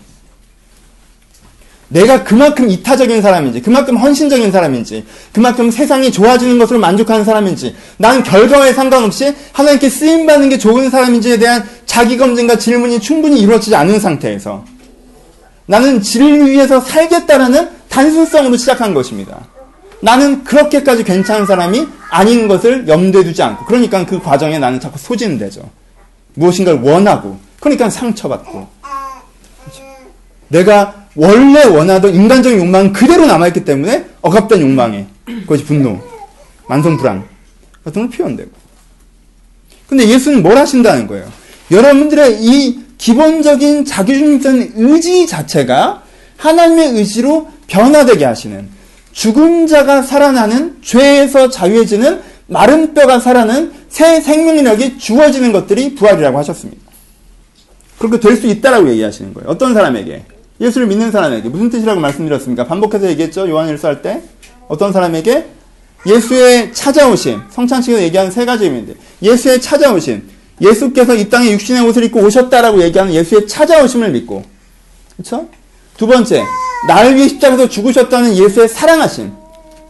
[1.89, 8.73] 내가 그만큼 이타적인 사람인지, 그만큼 헌신적인 사람인지, 그만큼 세상이 좋아지는 것으로 만족하는 사람인지, 난 결과에
[8.73, 14.65] 상관없이 하나님께 쓰임받는 게 좋은 사람인지에 대한 자기 검증과 질문이 충분히 이루어지지 않은 상태에서
[15.67, 19.47] 나는 진리 위해서 살겠다라는 단순성으로 시작한 것입니다.
[20.01, 25.63] 나는 그렇게까지 괜찮은 사람이 아닌 것을 염두에 두지 않고, 그러니까 그 과정에 나는 자꾸 소진되죠.
[26.35, 28.69] 무엇인가를 원하고, 그러니까 상처받고.
[30.49, 35.99] 내가 원래 원하던 인간적인 욕망은 그대로 남아있기 때문에 억압된 욕망에, 그것이 분노,
[36.69, 37.25] 만성 불안
[37.83, 38.51] 같은 걸 표현되고.
[39.89, 41.27] 근데 예수는 뭘 하신다는 거예요?
[41.71, 46.03] 여러분들의 이 기본적인 자기중심적인 의지 자체가
[46.37, 48.69] 하나님의 의지로 변화되게 하시는
[49.13, 56.81] 죽은 자가 살아나는 죄에서 자유해지는 마른 뼈가 살아나는 새 생명력이 주어지는 것들이 부활이라고 하셨습니다.
[57.99, 59.49] 그렇게 될 수 있다라고 얘기하시는 거예요.
[59.49, 60.25] 어떤 사람에게?
[60.61, 61.49] 예수를 믿는 사람에게.
[61.49, 62.67] 무슨 뜻이라고 말씀드렸습니까?
[62.67, 63.49] 반복해서 얘기했죠?
[63.49, 64.23] 요한일서 할 때.
[64.69, 65.47] 어떤 사람에게?
[66.07, 67.43] 예수의 찾아오심.
[67.51, 68.95] 성찬식에서 얘기하는 세 가지 의미인데.
[69.23, 70.29] 예수의 찾아오심.
[70.61, 74.45] 예수께서 이 땅에 육신의 옷을 입고 오셨다라고 얘기하는 예수의 찾아오심을 믿고.
[75.17, 75.49] 그렇죠?
[75.97, 76.45] 두 번째,
[76.89, 79.33] 나를 위해 십자가에서 죽으셨다는 예수의 사랑하심.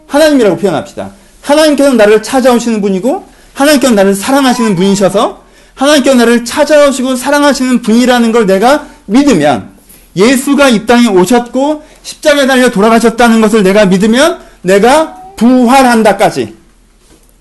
[0.07, 1.11] 하나님이라고 표현합시다.
[1.43, 5.43] 하나님께서 나를 찾아오시는 분이고 하나님께서 나를 사랑하시는 분이셔서
[5.75, 9.77] 하나님께서 나를 찾아오시고 사랑하시는 분이라는 걸 내가 믿으면
[10.17, 16.57] 예수가 이 땅에 오셨고 십자가에 달려 돌아가셨다는 것을 내가 믿으면 내가 부활한다까지.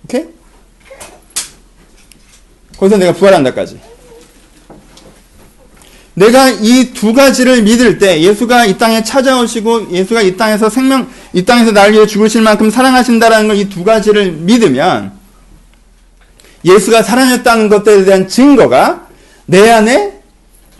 [0.03, 0.25] 오케이?
[2.77, 3.79] 거기서 내가 부활한다까지.
[6.15, 11.43] 내가 이 두 가지를 믿을 때 예수가 이 땅에 찾아오시고 예수가 이 땅에서 생명 이
[11.43, 15.11] 땅에서 나를 위해 죽으실 만큼 사랑하신다라는 걸 이 두 가지를 믿으면
[16.63, 19.07] 예수가 살아났다는 것들에 대한 증거가
[19.45, 20.13] 내 안에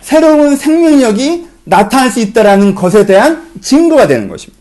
[0.00, 4.56] 새로운 생명력이 나타날 수 있다라는 것에 대한 증거가 되는 것입니다.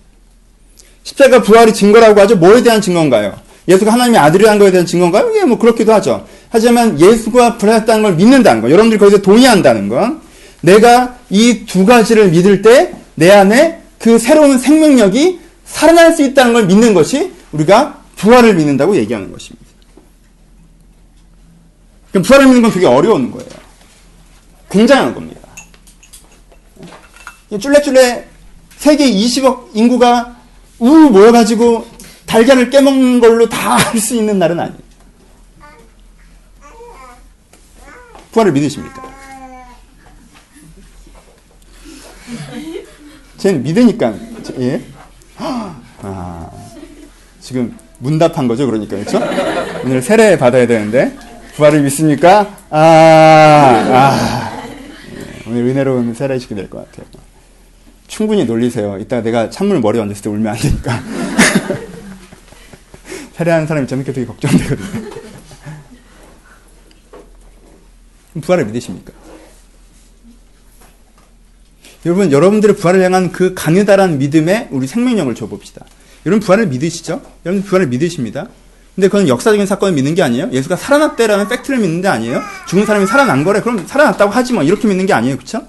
[1.04, 2.36] 십자가 부활이 증거라고 하죠.
[2.36, 3.36] 뭐에 대한 증거인가요?
[3.68, 5.32] 예수가 하나님의 아들이라는 것에 대한 증거인가요?
[5.38, 6.26] 예, 뭐 그렇기도 하죠.
[6.50, 10.22] 하지만 예수가 부활했다는 걸 믿는다는 거, 여러분들이 거기서 동의한다는 건
[10.66, 16.66] 내가 이 두 가지를 믿을 때 내 안에 그 새로운 생명력이 살아날 수 있다는 걸
[16.66, 19.66] 믿는 것이 우리가 부활을 믿는다고 얘기하는 것입니다.
[22.12, 23.48] 그럼 부활을 믿는 건 되게 어려운 거예요.
[24.70, 25.42] 굉장한 겁니다.
[27.60, 28.28] 쫄래쫄래
[28.78, 30.36] 세계 20억 인구가
[30.80, 31.88] 우 모여가지고
[32.26, 34.80] 달걀을 깨먹는 걸로 다 할 수 있는 날은 아니에요.
[38.34, 39.05] 부활을 믿으십니까?
[43.46, 44.12] 쟤는 믿으니까,
[44.60, 44.82] 예?
[45.38, 46.50] 아,
[47.40, 49.20] 지금 문답한 거죠, 그러니까, 그렇죠?
[49.84, 51.16] 오늘 세례 받아야 되는데,
[51.56, 52.58] 부활을 믿습니까?
[52.72, 54.64] 아, 아.
[55.16, 57.06] 예, 오늘 은혜로운 세례식이 될 것 같아요.
[58.08, 58.98] 충분히 놀리세요.
[58.98, 61.00] 이따 내가 찬물 머리에 얹었을 때 울면 안 되니까.
[63.38, 65.12] 세례하는 사람이 저렇게 되게 걱정되거든요.
[68.42, 69.14] 부활을 믿으십니까?
[72.06, 75.86] 여러분, 여러분들의 부활을 향한 그 강하다란 믿음에 우리 생명력을 줘봅시다.
[76.26, 77.22] 여러분, 부활을 믿으시죠?
[77.46, 78.48] 여러분, 부활을 믿으십니다.
[78.94, 80.50] 근데 그건 역사적인 사건을 믿는 게 아니에요.
[80.52, 82.42] 예수가 살아났대라는 팩트를 믿는 게 아니에요.
[82.68, 83.62] 죽은 사람이 살아난 거래.
[83.62, 84.64] 그럼 살아났다고 하지 뭐.
[84.64, 85.38] 이렇게 믿는 게 아니에요.
[85.38, 85.62] 그쵸?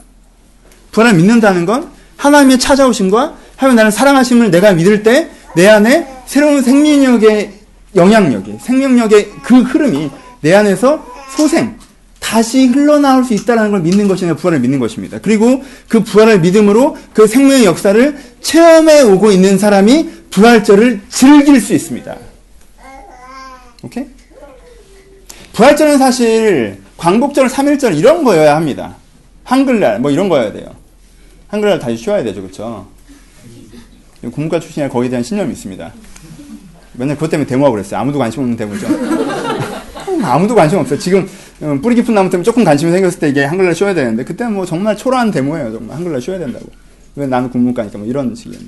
[0.92, 7.50] 부활을 믿는다는 건 하나님의 찾아오심과 하나님 나를 사랑하심을 내가 믿을 때 내 안에 새로운 생명력의
[7.96, 10.10] 영향력이, 생명력의 그 흐름이
[10.42, 11.02] 내 안에서
[11.34, 11.78] 소생,
[12.26, 15.20] 다시 흘러나올 수 있다는 걸 믿는 것이 내가 부활을 믿는 것입니다.
[15.22, 22.16] 그리고 그 부활을 믿음으로 그 생명의 역사를 체험해 오고 있는 사람이 부활절을 즐길 수 있습니다.
[23.84, 24.06] 오케이?
[25.52, 28.96] 부활절은 사실 광복절, 3일절 이런 거여야 합니다.
[29.44, 30.74] 한글날 뭐 이런 거여야 돼요.
[31.46, 32.88] 한글날 다시 쉬어야 되죠, 그렇죠?
[34.20, 35.92] 국문과 출신이라 거기에 대한 신념이 있습니다.
[36.94, 38.00] 맨날 그것 때문에 데모하고 그랬어요.
[38.00, 38.88] 아무도 관심 없는 데모죠.
[40.24, 40.98] 아무도 관심 없어요.
[40.98, 41.28] 지금
[41.62, 44.66] 음, 뿌리 깊은 나무 때문에 조금 관심이 생겼을 때 이게 한글날 쉬어야 되는데 그때는 뭐
[44.66, 45.72] 정말 초라한 데모예요.
[45.72, 46.66] 정말 한글날 쉬어야 된다고.
[47.16, 48.60] 왜 나는 국문과니까 뭐 이런 식이에요.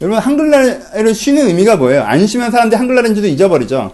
[0.00, 2.02] 여러분 한글날을 쉬는 의미가 뭐예요?
[2.02, 3.92] 안 쉬면 사람들이 한글날인지도 잊어버리죠.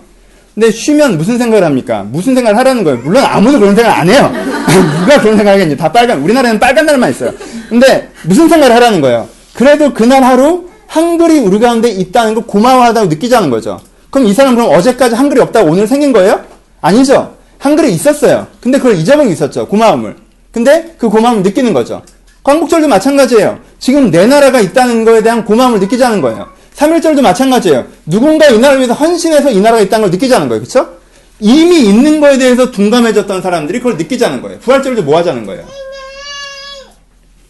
[0.55, 2.05] 근데 쉬면 무슨 생각을 합니까?
[2.05, 2.99] 무슨 생각을 하라는 거예요?
[2.99, 4.31] 물론 아무도 그런 생각 안 해요.
[5.01, 5.77] 누가 그런 생각 하겠니?
[5.77, 7.33] 다 빨간, 우리나라에는 빨간 날만 있어요.
[7.69, 9.29] 근데 무슨 생각을 하라는 거예요?
[9.55, 13.81] 그래도 그날 하루 한글이 우리 가운데 있다는 걸 고마워하다고 느끼자는 거죠.
[14.11, 16.41] 그럼 이 사람 그럼 어제까지 한글이 없다고 오늘 생긴 거예요?
[16.81, 17.35] 아니죠.
[17.65, 18.47] 한글이 있었어요.
[18.61, 19.67] 근데 그걸 잊어버리고 있었죠.
[19.69, 20.17] 고마움을.
[20.53, 22.03] 근데 그 고마움을 느끼는 거죠.
[22.43, 23.59] 광복절도 마찬가지예요.
[23.79, 26.51] 지금 내 나라가 있다는 거에 대한 고마움을 느끼자는 거예요.
[26.77, 27.87] 3일절도 마찬가지예요.
[28.05, 30.63] 누군가 이 나라를 위해서 헌신해서 이 나라가 있다는 걸 느끼자는 거예요.
[30.63, 30.99] 그쵸?
[31.41, 34.59] 이미 있는 거에 대해서 둔감해졌던 사람들이 그걸 느끼자는 거예요.
[34.59, 35.65] 부활절도 뭐 하자는 거예요?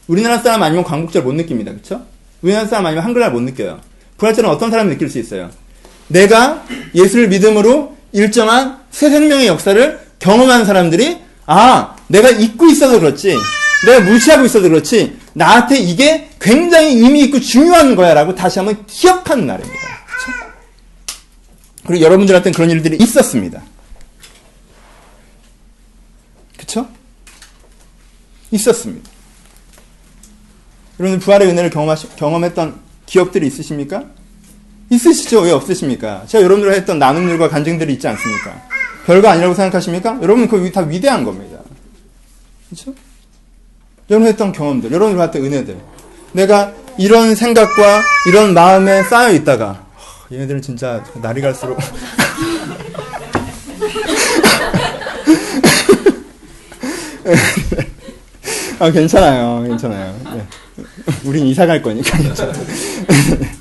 [0.07, 1.73] 우리나라 사람 아니면 광복절 못 느낍니다.
[1.73, 2.03] 그쵸?
[2.41, 3.81] 우리나라 사람 아니면 한글날 못 느껴요.
[4.19, 5.51] 부활절은 어떤 사람이 느낄 수 있어요?
[6.07, 13.37] 내가 예수를 믿음으로 일정한 새 생명의 역사를 경험하는 사람들이 아 내가 잊고 있어서 그렇지
[13.87, 19.47] 내가 무시하고 있어서 그렇지 나한테 이게 굉장히 의미 있고 중요한 거야 라고 다시 한번 기억하는
[19.47, 19.79] 날입니다.
[20.07, 20.55] 그렇죠?
[21.85, 23.63] 그리고 여러분들한테는 그런 일들이 있었습니다.
[26.57, 26.89] 그렇죠?
[28.53, 29.11] 있었습니다.
[31.01, 34.05] 여러분 부활의 은혜를 경험하시, 경험했던 기억들이 있으십니까?
[34.91, 35.41] 있으시죠?
[35.41, 36.25] 왜 없으십니까?
[36.27, 38.63] 제가 여러분들과 했던 나눔들과 간증들이 있지 않습니까?
[39.07, 40.19] 별거 아니라고 생각하십니까?
[40.23, 41.59] 여러분 그거 다 위대한 겁니다.
[42.69, 42.95] 그렇죠?
[44.11, 45.79] 여러분 했던 경험들, 여러분들 봤던 은혜들.
[46.33, 49.85] 내가 이런 생각과 이런 마음에 쌓여 있다가
[50.33, 51.79] 얘네들은 진짜 날이 갈수록
[58.81, 60.15] 아 괜찮아요, 괜찮아요.
[60.35, 60.45] 네.
[61.25, 62.55] 우린 이사 갈 거니까 괜찮아요.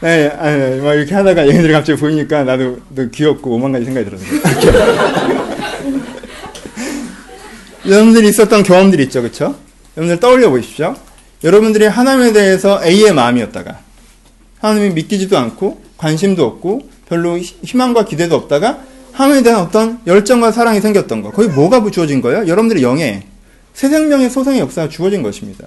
[0.00, 2.78] 네, 아, 네, 막 이렇게 하다가 얘네들이 갑자기 보이니까 나도
[3.12, 4.28] 귀엽고 오만 가지 생각이 들었어요.
[7.84, 9.56] 여러분들이 있었던 경험들이 있죠, 그쵸?
[9.96, 10.94] 여러분들 떠올려 보십시오.
[11.42, 13.78] 여러분들이 하나님에 대해서 A의 마음이었다가,
[14.60, 18.80] 하나님이 믿기지도 않고, 관심도 없고 별로 희망과 기대도 없다가
[19.12, 21.32] 하나님에 대한 어떤 열정과 사랑이 생겼던 거.
[21.32, 22.46] 거기 뭐가 주어진 거예요?
[22.46, 23.24] 여러분들의 영에
[23.74, 25.66] 새 생명의 소생의 역사가 주어진 것입니다.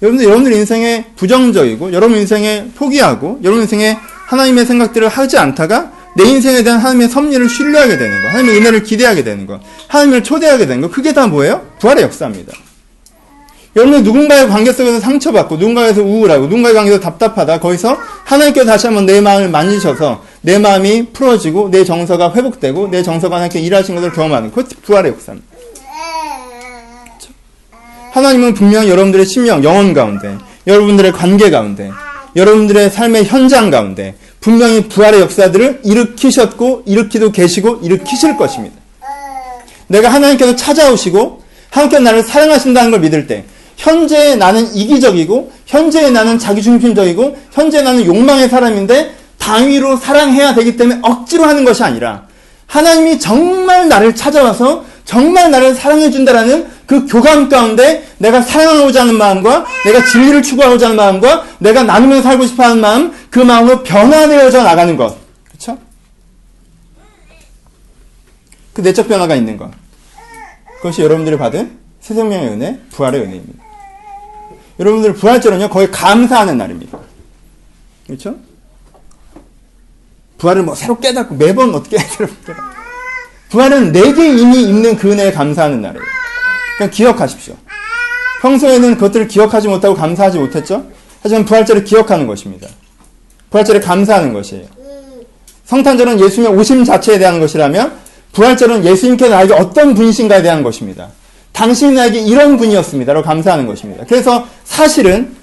[0.00, 6.62] 여러분들 여러분들 인생에 부정적이고 여러분 인생에 포기하고 여러분 인생에 하나님의 생각들을 하지 않다가 내 인생에
[6.62, 10.90] 대한 하나님의 섭리를 신뢰하게 되는 거, 하나님의 은혜를 기대하게 되는 거, 하나님을 초대하게 되는 거,
[10.90, 11.64] 그게 다 뭐예요?
[11.78, 12.52] 부활의 역사입니다.
[13.76, 19.20] 여러분들 누군가의 관계 속에서 상처받고, 누군가에서 우울하고, 누군가의 관계에서 답답하다, 거기서 하나님께 다시 한번 내
[19.20, 24.68] 마음을 만지셔서 내 마음이 풀어지고, 내 정서가 회복되고, 내 정서가 하나님께 일하신 것을 경험하는, 그것
[24.82, 25.47] 부활의 역사입니다.
[28.12, 31.90] 하나님은 분명 여러분들의 심령, 영혼 가운데, 여러분들의 관계 가운데,
[32.36, 38.76] 여러분들의 삶의 현장 가운데 분명히 부활의 역사들을 일으키셨고 일으키도 계시고 일으키실 것입니다.
[39.88, 43.44] 내가 하나님께서 찾아오시고 하나님께서 나를 사랑하신다는 걸 믿을 때
[43.76, 51.44] 현재의 나는 이기적이고 현재의 나는 자기중심적이고 현재의 나는 욕망의 사람인데 당위로 사랑해야 되기 때문에 억지로
[51.44, 52.24] 하는 것이 아니라
[52.66, 59.66] 하나님이 정말 나를 찾아와서 정말 나를 사랑해 준다라는 그 교감 가운데 내가 사랑하고자 하는 마음과
[59.84, 64.96] 내가 진리를 추구하고자 하는 마음과 내가 나누며 살고 싶어 하는 마음 그 마음으로 변화되어져 나가는
[64.96, 65.14] 것.
[65.44, 65.78] 그렇죠?
[68.72, 69.70] 그 내적 변화가 있는 것.
[70.78, 73.62] 그것이 여러분들이 받은 새 생명의 은혜, 부활의 은혜입니다.
[74.80, 76.98] 여러분들 부활절은요, 거의 감사하는 날입니다.
[78.06, 78.36] 그렇죠?
[80.38, 82.78] 부활을 뭐 새로 깨닫고 매번 어떻게 새로 깨닫고
[83.50, 86.17] 부활은 내게 이미 있는 그 은혜에 감사하는 날이에요.
[86.78, 87.54] 그냥 기억하십시오.
[88.40, 90.86] 평소에는 그것들을 기억하지 못하고 감사하지 못했죠?
[91.20, 92.68] 하지만 부활절을 기억하는 것입니다.
[93.50, 94.66] 부활절에 감사하는 것이에요.
[95.64, 97.98] 성탄절은 예수님의 오심 자체에 대한 것이라면
[98.32, 101.08] 부활절은 예수님께서 나에게 어떤 분이신가에 대한 것입니다.
[101.52, 104.04] 당신이 나에게 이런 분이었습니다 라고 감사하는 것입니다.
[104.08, 105.36] 그래서 사실은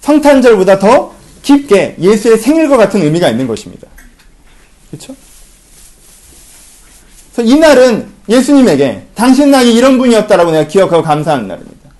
[0.00, 3.88] 성탄절보다 더 깊게 예수의 생일과 같은 의미가 있는 것입니다.
[4.90, 5.16] 그렇죠?
[7.40, 11.90] 그래서 이날은 예수님에게 당신 나에게 이런 분이었다라고 내가 기억하고 감사하는 날입니다.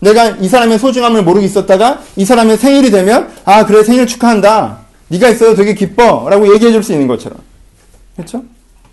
[0.00, 4.78] 내가 이 사람의 소중함을 모르고 있었다가 이 사람의 생일이 되면 아 그래 생일 축하한다.
[5.08, 7.38] 네가 있어도 되게 기뻐라고 얘기해 줄 수 있는 것처럼.
[8.16, 8.42] 그렇죠?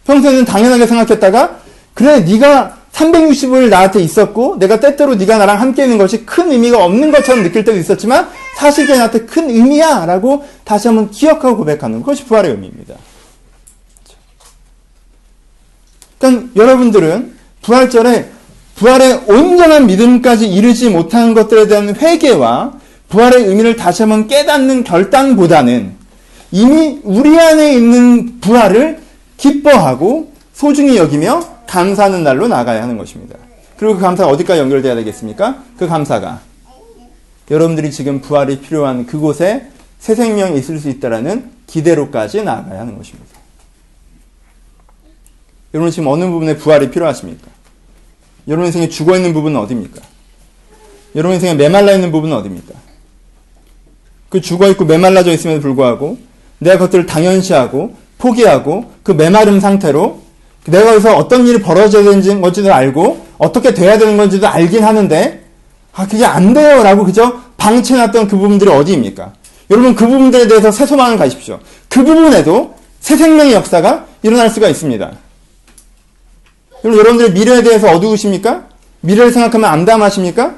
[0.05, 1.57] 평소에는 당연하게 생각했다가
[1.93, 7.11] 그래 네가 360일 나한테 있었고 내가 때때로 네가 나랑 함께 있는 것이 큰 의미가 없는
[7.11, 12.51] 것처럼 느낄 때도 있었지만 사실 그게 나한테 큰 의미야라고 다시 한번 기억하고 고백하는 것이 부활의
[12.51, 12.95] 의미입니다.
[16.25, 18.29] 그러니까 여러분들은 부활절에
[18.75, 22.73] 부활의 온전한 믿음까지 이르지 못한 것들에 대한 회개와
[23.09, 25.93] 부활의 의미를 다시 한번 깨닫는 결단보다는
[26.51, 28.99] 이미 우리 안에 있는 부활을
[29.37, 33.37] 기뻐하고 소중히 여기며 감사하는 날로 나가야 하는 것입니다.
[33.77, 35.63] 그리고 그 감사가 어디까지 연결돼야 되겠습니까?
[35.77, 36.41] 그 감사가
[37.51, 39.67] 여러분들이 지금 부활이 필요한 그곳에
[39.99, 43.34] 새 생명이 있을 수 있다라는 기대로까지 나아가야 하는 것입니다.
[45.75, 47.47] 여러분 지금 어느 부분에 부활이 필요하십니까?
[48.47, 50.01] 여러분 인생에 죽어 있는 부분은 어디입니까?
[51.17, 52.73] 여러분 인생에 메말라 있는 부분은 어디입니까?
[54.29, 56.17] 그 죽어 있고 메말라져 있음에도 불구하고
[56.59, 60.21] 내가 그것들을 당연시하고 포기하고 그 메마름 상태로
[60.67, 65.43] 내가 여기서 어떤 일이 벌어져야 되는지 건지도 알고 어떻게 돼야 되는 건지도 알긴 하는데
[65.91, 69.33] 아 그게 안 돼요 라고 그저 방치해놨던 그 부분들이 어디입니까?
[69.71, 71.59] 여러분 그 부분들에 대해서 새 소망을 가십시오.
[71.89, 75.24] 그 부분에도 새 생명의 역사가 일어날 수가 있습니다.
[76.93, 78.65] 여러분들 미래에 대해서 어두우십니까?
[79.01, 80.55] 미래를 생각하면 암담하십니까?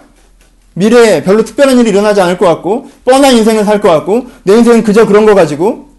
[0.73, 4.83] 미래에 별로 특별한 일이 일어나지 않을 것 같고 뻔한 인생을 살 것 같고 내 인생은
[4.83, 5.89] 그저 그런 거 가지고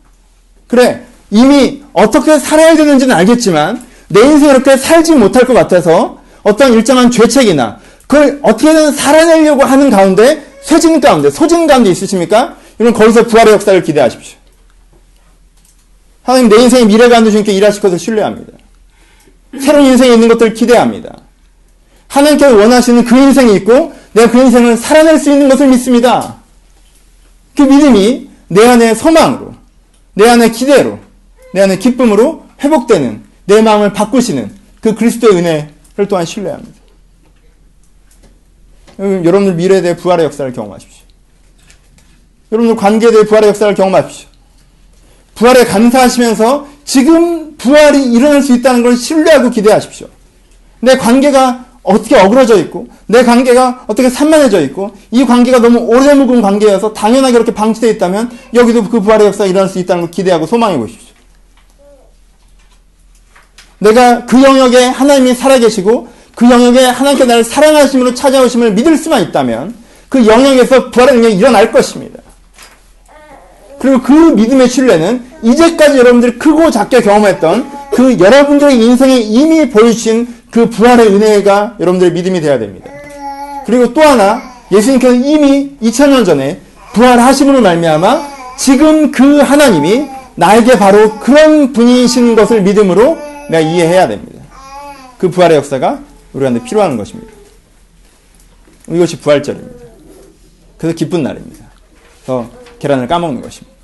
[0.67, 7.11] 그래 이미 어떻게 살아야 되는지는 알겠지만 내 인생 이렇게 살지 못할 것 같아서 어떤 일정한
[7.11, 12.57] 죄책이나 그걸 어떻게든 살아내려고 하는 가운데 쇠진 가운데 소진 가운데 있으십니까?
[12.81, 14.39] 여러분 거기서 부활의 역사를 기대하십시오.
[16.23, 18.53] 하나님 내 인생의 미래 가운데 주님께 일하실 것을 신뢰합니다.
[19.61, 21.17] 새로운 인생에 있는 것들을 기대합니다.
[22.09, 26.37] 하나님께서 원하시는 그 인생이 있고 내가 그 인생을 살아낼 수 있는 것을 믿습니다.
[27.57, 29.55] 그 믿음이 내 안의 소망으로,
[30.15, 30.99] 내 안의 기대로,
[31.53, 36.79] 내 안의 기쁨으로 회복되는 내 마음을 바꾸시는 그 그리스도의 은혜를 또한 신뢰합니다.
[38.99, 41.05] 여러분들 미래에 대해 부활의 역사를 경험하십시오.
[42.51, 44.28] 여러분들 관계에 대해 부활의 역사를 경험하십시오.
[45.39, 50.09] 부활에 감사하시면서 지금 부활이 일어날 수 있다는 걸 신뢰하고 기대하십시오.
[50.81, 56.43] 내 관계가 어떻게 어그러져 있고, 내 관계가 어떻게 산만해져 있고, 이 관계가 너무 오래 묵은
[56.43, 60.77] 관계여서 당연하게 이렇게 방치되어 있다면, 여기도 그 부활의 역사가 일어날 수 있다는 걸 기대하고 소망해
[60.77, 61.15] 보십시오.
[63.79, 69.75] 내가 그 영역에 하나님이 살아계시고, 그 영역에 하나님께 나를 사랑하심으로 찾아오심을 믿을 수만 있다면,
[70.09, 72.28] 그 영역에서 부활의 능력이 일어날 것입니다.
[73.79, 80.69] 그리고 그 믿음의 신뢰는 이제까지 여러분들이 크고 작게 경험했던 그 여러분들의 인생에 이미 보여주신 그
[80.69, 82.91] 부활의 은혜가 여러분들의 믿음이 되어야 됩니다.
[83.67, 84.41] 그리고 또 하나
[84.73, 86.61] 예수님께서 이미 2000년 전에
[86.95, 93.19] 부활하심으로 말미암아 지금 그 하나님이 나에게 바로 그런 분이신 것을 믿음으로
[93.51, 94.43] 내가 이해해야 됩니다.
[95.19, 96.01] 그 부활의 역사가
[96.33, 97.33] 우리한테 필요한 것입니다.
[98.89, 99.87] 이것이 부활절입니다.
[100.79, 101.67] 그래서 기쁜 날입니다.
[102.25, 103.77] 그래서 계란을 까먹는 것입니다.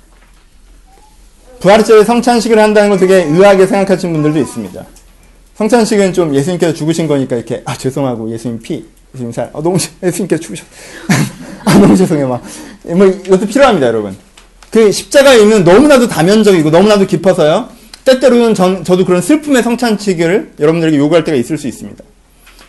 [1.59, 4.85] 부활절에 성찬식을 한다는 걸 되게 의아하게 생각하시는 분들도 있습니다.
[5.55, 10.41] 성찬식은 좀 예수님께서 죽으신 거니까 이렇게 아 죄송하고 예수님 피 예수님 살 아, 너무 예수님께서
[10.41, 10.65] 죽으셨
[11.65, 12.41] 아 너무 죄송해요
[12.83, 14.15] 막뭐 이것도 필요합니다 여러분.
[14.69, 17.69] 그 십자가의 의미는 너무나도 다면적이고 너무나도 깊어서요.
[18.03, 22.03] 때때로는 전, 저도 그런 슬픔의 성찬식을 여러분들에게 요구할 때가 있을 수 있습니다.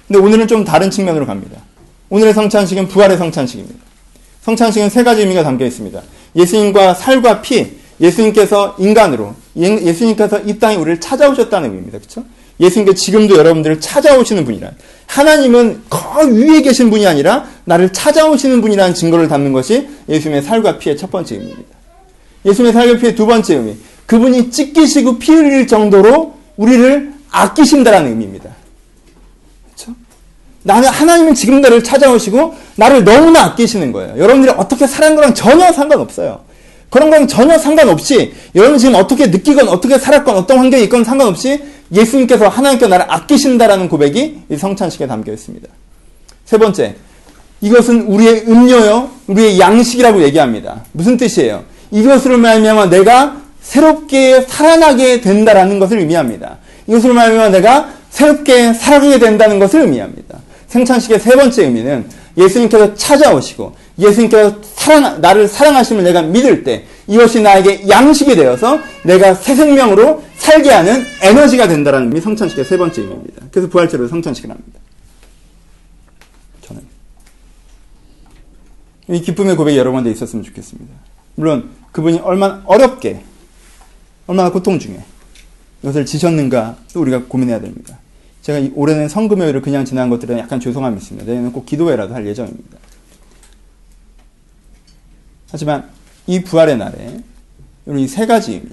[0.07, 1.61] 근데 오늘은 좀 다른 측면으로 갑니다.
[2.09, 3.86] 오늘의 성찬식은 부활의 성찬식입니다
[4.47, 6.01] 성찬식은 세 가지 의미가 담겨 있습니다
[6.35, 7.67] 예수님과 살과 피
[8.01, 12.25] 예수님께서 인간으로 예수님께서 이 땅에 우리를 찾아오셨다는 의미입니다 그렇죠
[12.59, 14.75] 예수님께 지금도 여러분들을 찾아오시는 분이란
[15.07, 20.97] 하나님은 거 위에 계신 분이 아니라 나를 찾아오시는 분이라는 증거를 담는 것이 예수님의 살과 피의
[20.97, 21.77] 첫 번째 의미입니다.
[22.45, 23.77] 예수님의 살과 피의 두 번째 의미.
[24.07, 28.51] 그분이 찢기시고 피 흘릴 정도로 우리를 아끼신다라는 의미입니다.
[29.65, 29.95] 그렇죠?
[30.63, 34.15] 나는 하나님은 지금 나를 찾아오시고 나를 너무나 아끼시는 거예요.
[34.19, 36.41] 여러분들이 어떻게 살은 거랑 전혀 상관없어요.
[36.91, 41.61] 그런 건 전혀 상관없이 여러분 지금 어떻게 느끼건 어떻게 살았건 어떤 환경에 있건 상관없이
[41.93, 45.69] 예수님께서 하나님께 나를 아끼신다라는 고백이 이 성찬식에 담겨 있습니다.
[46.45, 46.95] 세 번째,
[47.61, 50.85] 이것은 우리의 음료요, 우리의 양식이라고 얘기합니다.
[50.93, 51.65] 무슨 뜻이에요?
[51.91, 56.59] 이것으로 말미암아 내가 새롭게 살아나게 된다라는 것을 의미합니다.
[56.87, 60.39] 이것으로 말미암아 내가 새롭게 살아가게 된다는 것을 의미합니다.
[60.69, 62.07] 생찬식의 세 번째 의미는
[62.37, 69.55] 예수님께서 찾아오시고 예수님께서 사랑, 나를 사랑하심을 내가 믿을 때 이것이 나에게 양식이 되어서 내가 새
[69.55, 73.47] 생명으로 살게 하는 에너지가 된다는 의미 성찬식의 세 번째 의미입니다.
[73.51, 74.81] 그래서 부활절로 성찬식을 합니다.
[76.63, 76.83] 저는
[79.09, 80.93] 이 기쁨의 고백이 여러분한테 있었으면 좋겠습니다.
[81.37, 83.23] 물론 그분이 얼마나 어렵게
[84.27, 85.03] 얼마나 고통 중에
[85.83, 87.99] 이것을 지셨는가 또 우리가 고민해야 됩니다.
[88.47, 91.27] 제가 올해는 성금요일을 그냥 지난 것들은 약간 죄송함이 있습니다.
[91.27, 92.79] 내년은 꼭 기도회라도 할 예정입니다.
[95.51, 95.91] 하지만
[96.29, 97.25] 이 부활의 날에
[97.89, 98.69] 이세 가지 의미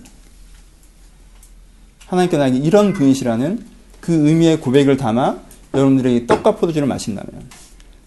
[2.06, 3.66] 하나님께 나에게 이런 분이시라는
[4.00, 5.40] 그 의미의 고백을 담아
[5.74, 7.50] 여러분들에게 떡과 포도주를 마신다면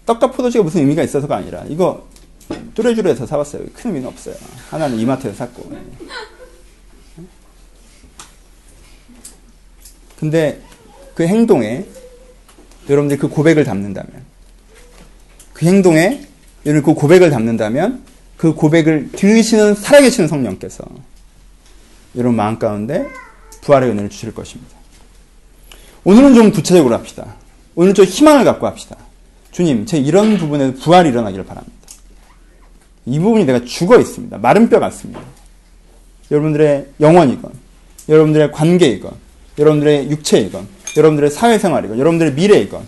[0.05, 2.07] 떡과 포도주가 무슨 의미가 있어서가 아니라 이거
[2.75, 3.63] 뚜레쥬르에서 사봤어요.
[3.73, 4.35] 큰 의미는 없어요.
[4.69, 5.69] 하나는 이마트에서 샀고
[10.17, 10.61] 근데
[11.17, 11.83] 그 행동에
[12.87, 14.23] 여러분들이 그 고백을 담는다면
[15.51, 16.21] 그 행동에
[16.63, 18.03] 여러분 그 고백을 담는다면
[18.37, 20.83] 그 고백을 들으시는 살아계시는 성령께서
[22.15, 23.07] 여러분 마음 가운데
[23.61, 24.75] 부활의 은혜를 주실 것입니다.
[26.03, 27.33] 오늘은 좀 구체적으로 합시다.
[27.73, 28.95] 오늘 좀 희망을 갖고 합시다.
[29.49, 31.75] 주님, 제 이런 부분에 부활이 일어나기를 바랍니다.
[33.07, 34.37] 이 부분이 내가 죽어 있습니다.
[34.37, 35.21] 마른 뼈 같습니다.
[36.29, 37.51] 여러분들의 영혼이건,
[38.07, 39.11] 여러분들의 관계이건,
[39.57, 42.85] 여러분들의 육체이건, 여러분들의 사회생활이건, 여러분들의 미래이건,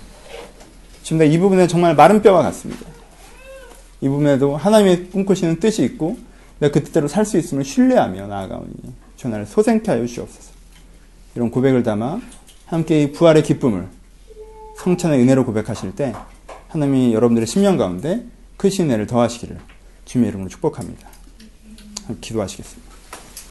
[1.03, 2.85] 지금 이 부분에 정말 마른 뼈와 같습니다.
[4.01, 6.17] 이 부분에도 하나님의 꿈꾸시는 뜻이 있고
[6.59, 8.73] 내가 그 뜻대로 살 수 있음을 신뢰하며 나아가오니
[9.17, 10.51] 전화를 소생케 하여 주시옵소서.
[11.35, 12.19] 이런 고백을 담아
[12.65, 13.87] 함께 이 부활의 기쁨을
[14.77, 16.13] 성찬의 은혜로 고백하실 때
[16.69, 18.25] 하나님이 여러분들의 심령 가운데
[18.57, 19.57] 크신 은혜를 더하시기를
[20.05, 21.07] 주님의 이름으로 축복합니다.
[22.21, 22.88] 기도하시겠습니다.